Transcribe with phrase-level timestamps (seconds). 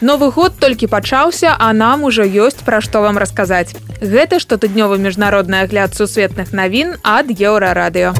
[0.00, 3.76] Новы год толькі пачаўся, а нам ужо ёсць пра што вам расказаць.
[4.00, 8.16] Гэта штотыднёвы міжнародны агляд сусветных навін ад еўрарадыё.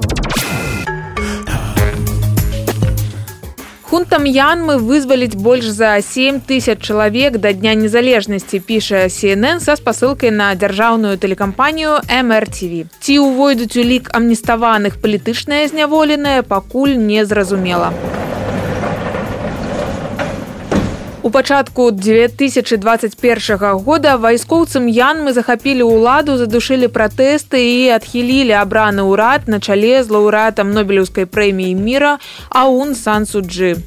[3.88, 10.30] Хунтам Янмы вызваліць больш за 7 тысяч чалавек да дня незалежнасці піша CNN са спасылкай
[10.30, 12.92] на дзяржаўную тэлекампанію MRTV.
[13.00, 17.90] Ці ўвойдуць у лік амніставаных палітычныя зняволеныя пакуль незразумела.
[21.30, 29.62] У пачатку 2021 года вайскоўцам Янмы захапілі ўладу, задушылі пратэсты і адхілілі абраны ўрад на
[29.62, 32.18] чале з лаўрэатам нобелеўскай прэміі міра
[32.50, 33.78] Аун Сансуджы.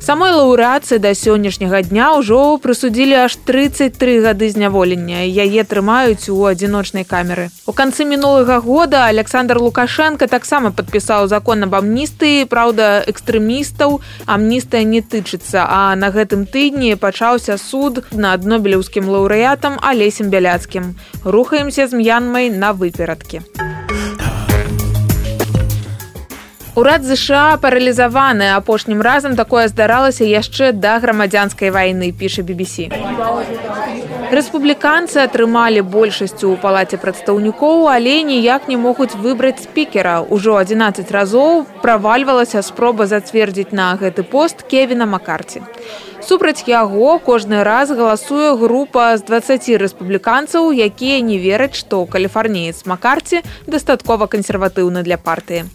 [0.00, 5.26] Самой лаўрэацыі да сённяшняга дня ўжо прысудзілі аж 33 гады зняволення.
[5.26, 7.50] Яе трымаюць у адзіночнай камеры.
[7.66, 15.02] У канцы мінулага года Александр Лукашенко таксама падпісаў закон аб амністыі, праўда, экстрэмістаў амністыя не
[15.02, 20.94] тычыцца, а на гэтым тыдні пачаўся суд над нобелеўскім лаўрэатам алесем бяляцкім.
[21.24, 23.42] Рухаемся з м'янмай на выперадкі.
[26.78, 32.86] Урад ЗША паралізаваны апошнім разам такое здаралася яшчэ да грамадзянскай вайны піша BBC.
[34.30, 40.20] Рэспубліканцы атрымалі большасцю ў палаце прадстаўнікоў, але ніяк не могуць выбраць спікера.
[40.22, 45.64] Ужо 11 разоў правальвалася спроба зацвердзіць на гэты пост Кевіна Макарці.
[46.22, 53.42] Супраць яго кожны раз галасуе група з 20 рэспубліканцаў, якія не вераць, што каліфарніец Макарці
[53.66, 55.66] дастаткова кансерватыўны для партыі.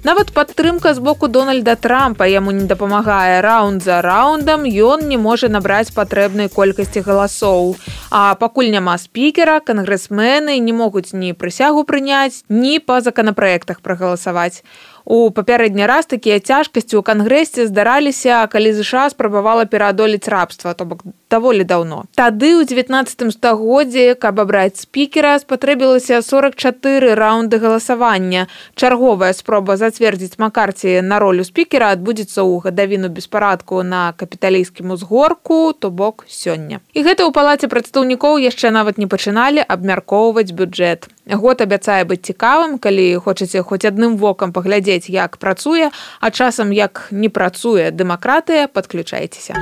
[0.00, 5.52] Нават падтрымка з боку Дональда Трампа яму не дапамагае раунд за раундам, ён не можа
[5.52, 7.76] набраць патрэбнай колькасці галасоў.
[8.08, 14.64] А пакуль няма спікера, кангрэсмены не могуць ні прысягу прыняць, ні па законапраектах прагаласаваць.
[15.10, 21.02] У папярэдні раз такія цяжкасці ў кангрэсе здараліся, калі ЗША спрабавала пераадолець рабства, то бок
[21.26, 22.06] даволі даўно.
[22.14, 28.46] Тады ў 19 стагоддзе, каб абраць спікера, спатрэбілася 44 раунды галасавання.
[28.78, 35.90] Чарговая спроба зацвердзіць макарці на ролю спікера адбудзецца ў гадавіну беспарадку на капіталійскім узгорку, то
[35.90, 36.78] бок сёння.
[36.94, 41.10] І гэта ў палаце прадстаўнікоў яшчэ нават не пачыналі абмяркоўваць бюджэт.
[41.30, 47.06] Год абяцае быць цікавым, калі хочаце хоць адным вокам паглядзець, як працуе, а часам як
[47.10, 49.54] не працуе дэмакратыя, падключайцеся.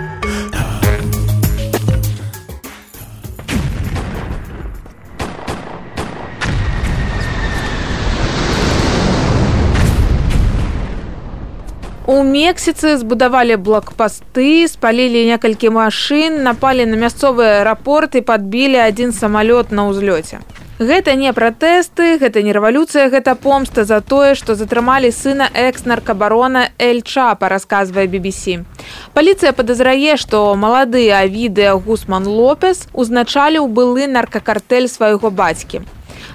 [12.09, 19.69] У Мексіцы збудавалі блокпасты, спалілі некалькі машын, напалі на мясцовы аэрапорт і падбілі адзін самалёт
[19.77, 20.41] на ўзлёце.
[20.79, 27.49] Гэта не пратэсты, гэта не рэвалюцыя, гэта помста за тое, што затрымалі сына экс-наркабарона Эльчапа,
[27.51, 28.63] расказвае BBC.
[29.11, 35.83] Паліцыя падазрае, што малады авідыа Гусман Лопес узначаліў былы наркакартэль свайго бацькі.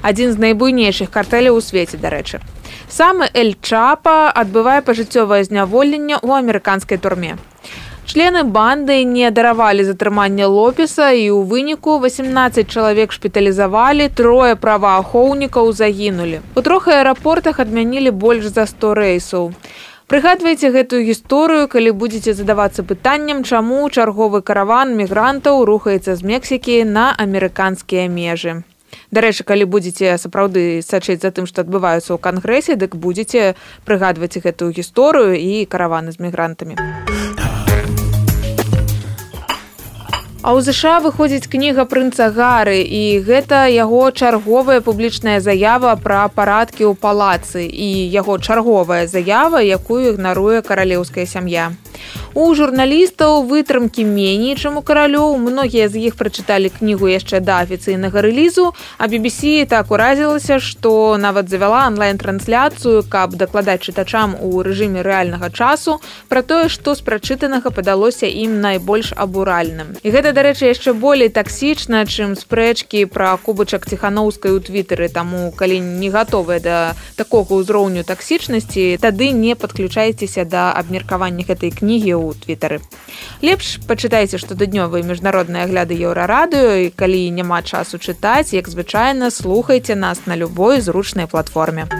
[0.04, 2.44] Адзін з найбуйнейшых картэляў у свеце, дарэчы.
[2.92, 7.40] Самы Эльчапа адбывае пажыццёвае зняволенне ў амерыканскай турме.
[8.06, 16.44] Члены банды не даравалі затрымання лопеса і ў выніку 18 чалавек шпіталізавалі, трое праваахоўнікаў загінулі.
[16.56, 19.56] У трох аэрапортах адмянілі больш за 100 рэйсаў.
[20.12, 27.16] Прыгадвайце гэтую гісторыю, калі будзеце задавацца пытанням, чаму чарговы караван мігрантаў рухаецца з Мексікі на
[27.16, 28.68] амерыканскія межы.
[29.16, 33.56] Дарэчы, калі будзеце сапраўды сачыць за тым, што адбываюцца ў кангрэсе, дык будзеце
[33.88, 36.75] прыгадваць гэтую гісторыю і караваны з мігрантамі.
[40.44, 46.84] А ў ЗША выходзіць кніга прынца гары і гэта яго чарговая публічная заява пра парадкі
[46.84, 51.72] ў палацы і яго чарговая заява, якую ігнаруе каралеўская сям'я.
[52.33, 55.38] У журналістаў вытрымкі меней, чым у каралёў.
[55.38, 61.53] Многія з іх прачыталі кнігу яшчэ да афіцыйнага рэлізу, а BBC так уразілася, што нават
[61.53, 68.25] завяла онлайн-трансляцыю, каб дакладаць чытачам у рэжыме рэальнага часу пра тое, што з прачытанага падалося
[68.25, 69.94] ім найбольш абуральным.
[70.01, 75.77] І гэта, дарэчы, яшчэ болей таксічна, чым спрэчкі пра кубачак ціханаўскай у твітары, таму калі
[76.01, 82.80] не гатовыя да такога ўзроўню таксічнасці, тады не падключайцеся да абмеркавання гэтай кнігі ў твітары.
[83.44, 90.24] Лепш пачытайце штотыднёвыя міжнародныя агляды еўрарадыё і калі няма часу чытаць, як звычайна слухайце нас
[90.24, 91.92] на любой зручнай платформе.